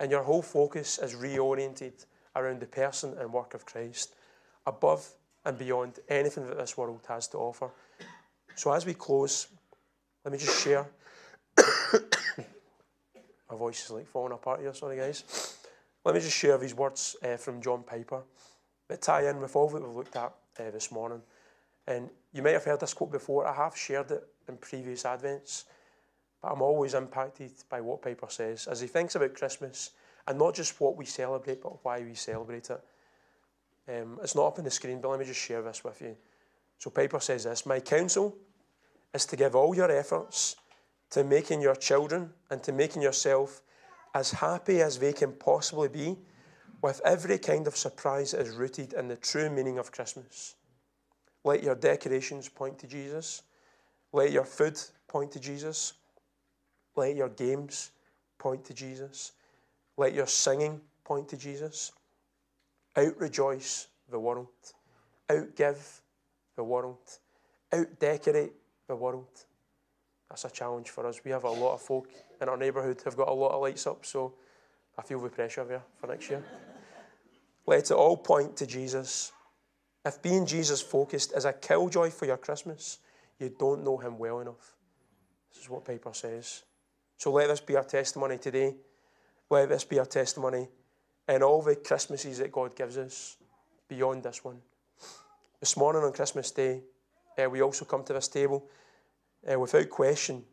and 0.00 0.10
your 0.10 0.24
whole 0.24 0.42
focus 0.42 0.98
is 0.98 1.14
reoriented 1.14 2.04
around 2.34 2.60
the 2.60 2.66
person 2.66 3.16
and 3.18 3.32
work 3.32 3.54
of 3.54 3.64
Christ 3.64 4.16
above 4.66 5.08
and 5.44 5.56
beyond 5.56 6.00
anything 6.08 6.46
that 6.48 6.58
this 6.58 6.76
world 6.76 7.00
has 7.08 7.28
to 7.28 7.38
offer. 7.38 7.70
So, 8.56 8.72
as 8.72 8.84
we 8.84 8.94
close, 8.94 9.46
let 10.24 10.32
me 10.32 10.38
just 10.38 10.62
share. 10.62 10.86
My 13.48 13.56
voice 13.56 13.84
is 13.84 13.90
like 13.90 14.08
falling 14.08 14.32
apart 14.32 14.60
here, 14.60 14.74
sorry 14.74 14.96
guys. 14.96 15.56
Let 16.04 16.16
me 16.16 16.20
just 16.20 16.36
share 16.36 16.58
these 16.58 16.74
words 16.74 17.16
uh, 17.22 17.36
from 17.36 17.62
John 17.62 17.84
Piper 17.84 18.22
that 18.88 19.02
tie 19.02 19.30
in 19.30 19.40
with 19.40 19.54
all 19.54 19.68
that 19.68 19.80
we've 19.80 19.96
looked 19.96 20.16
at 20.16 20.32
uh, 20.58 20.70
this 20.72 20.90
morning. 20.90 21.22
And 21.86 22.10
you 22.32 22.42
might 22.42 22.52
have 22.52 22.64
heard 22.64 22.80
this 22.80 22.94
quote 22.94 23.12
before. 23.12 23.46
I 23.46 23.54
have 23.54 23.76
shared 23.76 24.10
it 24.10 24.26
in 24.48 24.56
previous 24.56 25.04
Advents, 25.04 25.64
but 26.42 26.52
I'm 26.52 26.62
always 26.62 26.94
impacted 26.94 27.52
by 27.68 27.80
what 27.80 28.02
Piper 28.02 28.26
says 28.28 28.66
as 28.66 28.80
he 28.80 28.86
thinks 28.86 29.14
about 29.14 29.34
Christmas 29.34 29.90
and 30.26 30.38
not 30.38 30.54
just 30.54 30.80
what 30.80 30.96
we 30.96 31.04
celebrate, 31.04 31.62
but 31.62 31.84
why 31.84 32.00
we 32.02 32.14
celebrate 32.14 32.70
it. 32.70 32.80
Um, 33.88 34.18
it's 34.22 34.34
not 34.34 34.46
up 34.46 34.58
on 34.58 34.64
the 34.64 34.70
screen, 34.70 35.00
but 35.00 35.10
let 35.10 35.20
me 35.20 35.26
just 35.26 35.40
share 35.40 35.62
this 35.62 35.84
with 35.84 36.00
you. 36.00 36.16
So 36.78 36.90
Piper 36.90 37.20
says 37.20 37.44
this 37.44 37.66
My 37.66 37.80
counsel 37.80 38.36
is 39.14 39.26
to 39.26 39.36
give 39.36 39.54
all 39.54 39.74
your 39.74 39.90
efforts 39.90 40.56
to 41.10 41.24
making 41.24 41.60
your 41.60 41.76
children 41.76 42.30
and 42.50 42.62
to 42.64 42.72
making 42.72 43.02
yourself 43.02 43.62
as 44.14 44.32
happy 44.32 44.80
as 44.82 44.98
they 44.98 45.12
can 45.12 45.32
possibly 45.32 45.88
be 45.88 46.16
with 46.82 47.00
every 47.04 47.38
kind 47.38 47.66
of 47.66 47.76
surprise 47.76 48.32
that 48.32 48.40
is 48.40 48.50
rooted 48.50 48.92
in 48.92 49.08
the 49.08 49.16
true 49.16 49.48
meaning 49.48 49.78
of 49.78 49.92
Christmas. 49.92 50.56
Let 51.46 51.62
your 51.62 51.76
decorations 51.76 52.48
point 52.48 52.76
to 52.80 52.88
Jesus. 52.88 53.42
Let 54.12 54.32
your 54.32 54.44
food 54.44 54.80
point 55.06 55.30
to 55.30 55.38
Jesus. 55.38 55.92
Let 56.96 57.14
your 57.14 57.28
games 57.28 57.92
point 58.36 58.64
to 58.64 58.74
Jesus. 58.74 59.30
Let 59.96 60.12
your 60.12 60.26
singing 60.26 60.80
point 61.04 61.28
to 61.28 61.36
Jesus. 61.36 61.92
Out 62.96 63.16
rejoice 63.16 63.86
the 64.10 64.18
world. 64.18 64.48
Out 65.30 65.54
give 65.54 66.02
the 66.56 66.64
world. 66.64 66.98
Out 67.72 68.00
decorate 68.00 68.52
the 68.88 68.96
world. 68.96 69.44
That's 70.28 70.46
a 70.46 70.50
challenge 70.50 70.90
for 70.90 71.06
us. 71.06 71.20
We 71.24 71.30
have 71.30 71.44
a 71.44 71.50
lot 71.50 71.74
of 71.74 71.80
folk 71.80 72.08
in 72.42 72.48
our 72.48 72.56
neighbourhood 72.56 73.00
who've 73.04 73.16
got 73.16 73.28
a 73.28 73.32
lot 73.32 73.52
of 73.52 73.62
lights 73.62 73.86
up, 73.86 74.04
so 74.04 74.34
I 74.98 75.02
feel 75.02 75.20
the 75.20 75.28
pressure 75.28 75.64
there 75.64 75.82
for 76.00 76.08
next 76.08 76.28
year. 76.28 76.42
Let 77.68 77.92
it 77.92 77.92
all 77.92 78.16
point 78.16 78.56
to 78.56 78.66
Jesus. 78.66 79.30
If 80.06 80.22
being 80.22 80.46
Jesus 80.46 80.80
focused 80.80 81.32
is 81.36 81.44
a 81.44 81.52
killjoy 81.52 82.10
for 82.10 82.26
your 82.26 82.36
Christmas, 82.36 82.98
you 83.40 83.52
don't 83.58 83.82
know 83.82 83.96
him 83.96 84.18
well 84.18 84.38
enough. 84.38 84.76
This 85.52 85.64
is 85.64 85.68
what 85.68 85.84
Piper 85.84 86.14
says. 86.14 86.62
So 87.16 87.32
let 87.32 87.48
this 87.48 87.60
be 87.60 87.74
our 87.74 87.82
testimony 87.82 88.38
today. 88.38 88.76
Let 89.50 89.68
this 89.68 89.82
be 89.82 89.98
our 89.98 90.06
testimony 90.06 90.68
in 91.28 91.42
all 91.42 91.60
the 91.60 91.74
Christmases 91.74 92.38
that 92.38 92.52
God 92.52 92.76
gives 92.76 92.96
us 92.96 93.36
beyond 93.88 94.22
this 94.22 94.44
one. 94.44 94.60
This 95.58 95.76
morning 95.76 96.04
on 96.04 96.12
Christmas 96.12 96.52
Day, 96.52 96.82
uh, 97.36 97.50
we 97.50 97.60
also 97.60 97.84
come 97.84 98.04
to 98.04 98.12
this 98.12 98.28
table 98.28 98.64
uh, 99.52 99.58
without 99.58 99.90
question. 99.90 100.44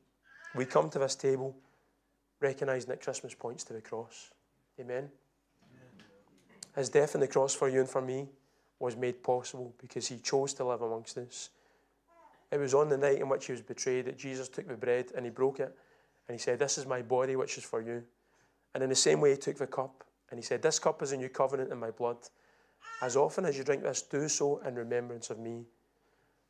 We 0.56 0.66
come 0.66 0.90
to 0.90 1.00
this 1.00 1.16
table 1.16 1.56
recognizing 2.40 2.90
that 2.90 3.04
Christmas 3.04 3.36
points 3.36 3.64
to 3.66 3.74
the 3.74 3.82
cross. 3.82 4.32
Amen. 4.80 5.12
His 6.76 6.90
death 6.90 7.14
on 7.14 7.22
the 7.22 7.28
cross 7.28 7.54
for 7.54 7.70
you 7.70 7.82
and 7.82 7.90
for 7.90 8.02
me 8.02 8.30
was 8.84 8.98
made 8.98 9.24
possible 9.24 9.74
because 9.80 10.10
he 10.10 10.18
chose 10.18 10.54
to 10.54 10.66
live 10.66 10.82
amongst 10.82 11.18
us. 11.18 11.52
It 12.52 12.60
was 12.60 12.74
on 12.74 12.90
the 12.90 12.98
night 12.98 13.20
in 13.20 13.30
which 13.30 13.46
he 13.46 13.54
was 13.54 13.62
betrayed 13.62 14.06
that 14.06 14.18
Jesus 14.18 14.50
took 14.50 14.68
the 14.68 14.76
bread 14.76 15.14
and 15.16 15.26
he 15.26 15.32
broke 15.32 15.62
it 15.62 15.74
and 16.28 16.36
he 16.36 16.38
said, 16.38 16.60
This 16.60 16.78
is 16.78 16.86
my 16.86 17.02
body 17.02 17.38
which 17.38 17.58
is 17.58 17.64
for 17.64 17.82
you. 17.82 18.04
And 18.74 18.84
in 18.84 18.90
the 18.90 18.96
same 18.96 19.22
way, 19.22 19.32
he 19.32 19.38
took 19.38 19.58
the 19.58 19.68
cup 19.68 20.04
and 20.30 20.38
he 20.38 20.44
said, 20.44 20.62
This 20.62 20.80
cup 20.80 21.02
is 21.02 21.14
a 21.14 21.18
new 21.18 21.30
covenant 21.30 21.72
in 21.72 21.80
my 21.80 21.92
blood. 21.92 22.18
As 23.02 23.16
often 23.16 23.46
as 23.46 23.58
you 23.58 23.64
drink 23.64 23.84
this, 23.84 24.02
do 24.02 24.28
so 24.28 24.58
in 24.68 24.76
remembrance 24.76 25.30
of 25.30 25.40
me. 25.40 25.64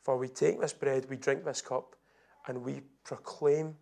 For 0.02 0.18
we 0.18 0.28
take 0.28 0.60
this 0.60 0.74
bread, 0.74 1.06
we 1.12 1.18
drink 1.18 1.46
this 1.46 1.62
cup, 1.62 1.96
and 2.48 2.63
we 2.63 2.82
proclaim 3.04 3.75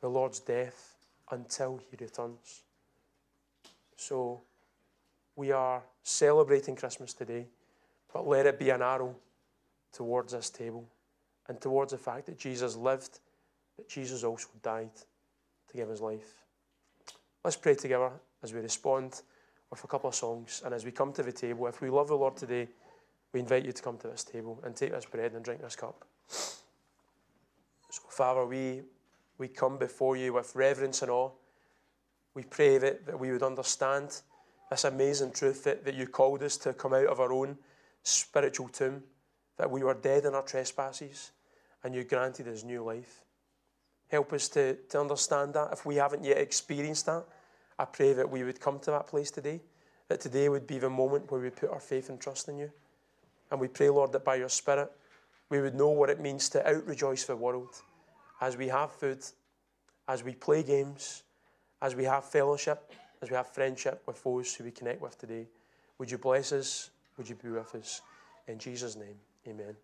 the 0.00 0.08
Lord's 0.08 0.40
death 0.40 0.94
until 1.30 1.80
he 1.90 2.02
returns. 2.02 2.62
So 3.98 4.40
we 5.36 5.52
are 5.52 5.82
celebrating 6.02 6.76
Christmas 6.76 7.12
today, 7.12 7.46
but 8.14 8.26
let 8.28 8.46
it 8.46 8.58
be 8.58 8.70
an 8.70 8.80
arrow 8.80 9.14
towards 9.92 10.32
this 10.32 10.48
table 10.48 10.88
and 11.48 11.60
towards 11.60 11.92
the 11.92 11.98
fact 11.98 12.26
that 12.26 12.38
Jesus 12.38 12.76
lived, 12.76 13.18
that 13.76 13.88
Jesus 13.88 14.22
also 14.22 14.48
died 14.62 14.94
to 15.68 15.76
give 15.76 15.88
his 15.88 16.00
life. 16.00 16.44
Let's 17.44 17.56
pray 17.56 17.74
together 17.74 18.12
as 18.42 18.54
we 18.54 18.60
respond 18.60 19.20
with 19.68 19.82
a 19.82 19.88
couple 19.88 20.08
of 20.08 20.14
songs. 20.14 20.62
And 20.64 20.72
as 20.72 20.84
we 20.84 20.92
come 20.92 21.12
to 21.12 21.22
the 21.24 21.32
table, 21.32 21.66
if 21.66 21.82
we 21.82 21.90
love 21.90 22.08
the 22.08 22.16
Lord 22.16 22.36
today, 22.36 22.68
we 23.32 23.40
invite 23.40 23.66
you 23.66 23.72
to 23.72 23.82
come 23.82 23.98
to 23.98 24.08
this 24.08 24.22
table 24.22 24.60
and 24.64 24.76
take 24.76 24.92
this 24.92 25.06
bread 25.06 25.32
and 25.32 25.44
drink 25.44 25.60
this 25.60 25.76
cup. 25.76 26.06
So, 26.28 28.02
Father, 28.08 28.46
we, 28.46 28.82
we 29.38 29.48
come 29.48 29.76
before 29.76 30.16
you 30.16 30.32
with 30.32 30.54
reverence 30.54 31.02
and 31.02 31.10
awe. 31.10 31.30
We 32.34 32.44
pray 32.44 32.78
that, 32.78 33.06
that 33.06 33.18
we 33.18 33.32
would 33.32 33.42
understand 33.42 34.20
this 34.70 34.84
amazing 34.84 35.32
truth 35.32 35.64
that, 35.64 35.84
that 35.84 35.94
you 35.94 36.06
called 36.06 36.44
us 36.44 36.56
to 36.58 36.72
come 36.72 36.94
out 36.94 37.06
of 37.06 37.18
our 37.18 37.32
own 37.32 37.58
spiritual 38.04 38.68
tomb, 38.68 39.02
that 39.56 39.70
we 39.70 39.82
were 39.82 39.94
dead 39.94 40.24
in 40.24 40.34
our 40.34 40.42
trespasses, 40.42 41.32
and 41.82 41.94
you 41.94 42.04
granted 42.04 42.46
us 42.48 42.62
new 42.62 42.84
life. 42.84 43.24
Help 44.08 44.32
us 44.32 44.48
to, 44.50 44.74
to 44.88 45.00
understand 45.00 45.54
that. 45.54 45.72
If 45.72 45.84
we 45.84 45.96
haven't 45.96 46.24
yet 46.24 46.38
experienced 46.38 47.06
that, 47.06 47.24
I 47.78 47.84
pray 47.84 48.12
that 48.12 48.30
we 48.30 48.44
would 48.44 48.60
come 48.60 48.78
to 48.80 48.90
that 48.92 49.08
place 49.08 49.30
today, 49.30 49.60
that 50.08 50.20
today 50.20 50.48
would 50.48 50.66
be 50.66 50.78
the 50.78 50.90
moment 50.90 51.30
where 51.30 51.40
we 51.40 51.50
put 51.50 51.70
our 51.70 51.80
faith 51.80 52.08
and 52.10 52.20
trust 52.20 52.48
in 52.48 52.58
you. 52.58 52.70
And 53.50 53.60
we 53.60 53.68
pray, 53.68 53.88
Lord, 53.88 54.12
that 54.12 54.24
by 54.24 54.36
your 54.36 54.48
Spirit, 54.48 54.90
we 55.48 55.60
would 55.60 55.74
know 55.74 55.88
what 55.88 56.10
it 56.10 56.20
means 56.20 56.48
to 56.50 56.60
outrejoice 56.60 57.26
the 57.26 57.36
world 57.36 57.80
as 58.40 58.56
we 58.56 58.68
have 58.68 58.92
food, 58.92 59.24
as 60.08 60.22
we 60.22 60.34
play 60.34 60.62
games, 60.62 61.22
as 61.80 61.94
we 61.94 62.04
have 62.04 62.24
fellowship, 62.24 62.92
as 63.22 63.30
we 63.30 63.36
have 63.36 63.48
friendship 63.48 64.02
with 64.06 64.22
those 64.22 64.54
who 64.54 64.64
we 64.64 64.70
connect 64.70 65.00
with 65.00 65.18
today. 65.18 65.46
Would 65.98 66.10
you 66.10 66.18
bless 66.18 66.52
us? 66.52 66.90
Would 67.16 67.28
you 67.28 67.36
be 67.36 67.48
with 67.48 67.74
us? 67.74 68.02
In 68.48 68.58
Jesus' 68.58 68.96
name, 68.96 69.16
amen. 69.48 69.76